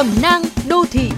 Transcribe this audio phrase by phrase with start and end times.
[0.00, 1.10] Cẩm nang đô thị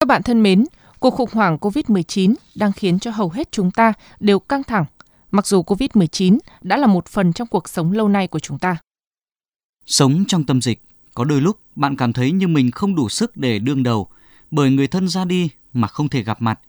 [0.00, 0.64] Các bạn thân mến,
[0.98, 4.84] cuộc khủng hoảng COVID-19 đang khiến cho hầu hết chúng ta đều căng thẳng,
[5.30, 8.76] mặc dù COVID-19 đã là một phần trong cuộc sống lâu nay của chúng ta.
[9.86, 10.82] Sống trong tâm dịch,
[11.14, 14.08] có đôi lúc bạn cảm thấy như mình không đủ sức để đương đầu,
[14.50, 16.60] bởi người thân ra đi mà không thể gặp mặt,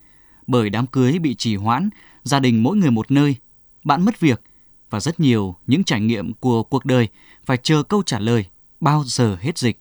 [0.47, 1.89] bởi đám cưới bị trì hoãn,
[2.23, 3.35] gia đình mỗi người một nơi,
[3.83, 4.41] bạn mất việc
[4.93, 7.07] và rất nhiều những trải nghiệm của cuộc đời
[7.45, 8.45] phải chờ câu trả lời
[8.79, 9.79] bao giờ hết dịch.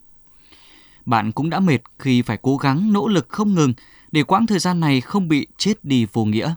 [1.05, 3.73] Bạn cũng đã mệt khi phải cố gắng nỗ lực không ngừng
[4.11, 6.53] để quãng thời gian này không bị chết đi vô nghĩa.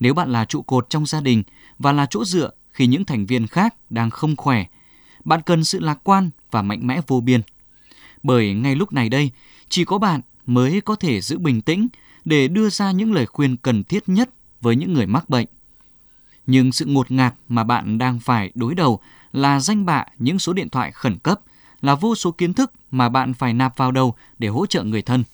[0.00, 1.42] Nếu bạn là trụ cột trong gia đình
[1.78, 4.64] và là chỗ dựa khi những thành viên khác đang không khỏe,
[5.24, 7.40] bạn cần sự lạc quan và mạnh mẽ vô biên.
[8.22, 9.30] Bởi ngay lúc này đây,
[9.68, 11.88] chỉ có bạn mới có thể giữ bình tĩnh
[12.24, 14.30] để đưa ra những lời khuyên cần thiết nhất
[14.60, 15.46] với những người mắc bệnh.
[16.50, 19.00] Nhưng sự ngột ngạt mà bạn đang phải đối đầu
[19.32, 21.40] là danh bạ những số điện thoại khẩn cấp,
[21.80, 25.02] là vô số kiến thức mà bạn phải nạp vào đầu để hỗ trợ người
[25.02, 25.24] thân.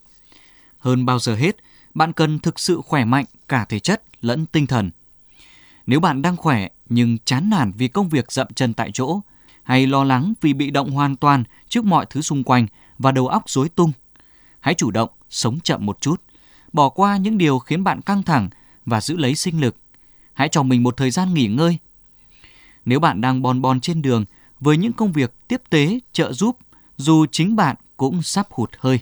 [0.79, 1.57] Hơn bao giờ hết,
[1.95, 4.91] bạn cần thực sự khỏe mạnh cả thể chất lẫn tinh thần.
[5.87, 9.21] Nếu bạn đang khỏe nhưng chán nản vì công việc dậm chân tại chỗ,
[9.63, 12.67] hay lo lắng vì bị động hoàn toàn trước mọi thứ xung quanh
[12.99, 13.93] và đầu óc rối tung,
[14.61, 16.23] hãy chủ động sống chậm một chút,
[16.73, 18.49] bỏ qua những điều khiến bạn căng thẳng
[18.87, 19.77] và giữ lấy sinh lực.
[20.35, 21.79] Hãy cho mình một thời gian nghỉ ngơi.
[22.85, 24.25] Nếu bạn đang bon bon trên đường
[24.61, 26.59] với những công việc tiếp tế, trợ giúp,
[26.97, 29.01] dù chính bạn cũng sắp hụt hơi,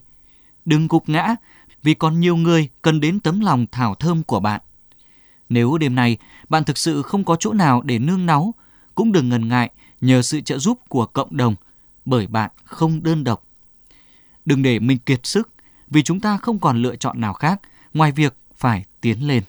[0.64, 1.34] đừng gục ngã
[1.82, 4.60] vì còn nhiều người cần đến tấm lòng thảo thơm của bạn.
[5.48, 6.16] Nếu đêm nay
[6.48, 8.54] bạn thực sự không có chỗ nào để nương náu,
[8.94, 11.54] cũng đừng ngần ngại nhờ sự trợ giúp của cộng đồng,
[12.04, 13.44] bởi bạn không đơn độc.
[14.44, 15.48] Đừng để mình kiệt sức,
[15.90, 17.60] vì chúng ta không còn lựa chọn nào khác
[17.94, 19.42] ngoài việc phải tiến lên.